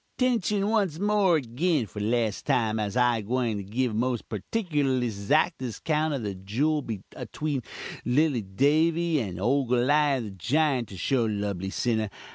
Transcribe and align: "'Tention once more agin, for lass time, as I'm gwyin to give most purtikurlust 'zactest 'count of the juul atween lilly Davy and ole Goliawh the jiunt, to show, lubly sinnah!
"'Tention 0.17 0.67
once 0.67 0.97
more 0.97 1.37
agin, 1.37 1.85
for 1.85 1.99
lass 1.99 2.41
time, 2.41 2.79
as 2.79 2.97
I'm 2.97 3.21
gwyin 3.23 3.57
to 3.57 3.63
give 3.63 3.93
most 3.93 4.27
purtikurlust 4.29 5.27
'zactest 5.29 5.83
'count 5.83 6.15
of 6.15 6.23
the 6.23 6.33
juul 6.33 7.03
atween 7.15 7.61
lilly 8.03 8.41
Davy 8.41 9.19
and 9.19 9.39
ole 9.39 9.67
Goliawh 9.67 10.23
the 10.23 10.31
jiunt, 10.31 10.87
to 10.87 10.97
show, 10.97 11.25
lubly 11.27 11.69
sinnah! 11.69 12.09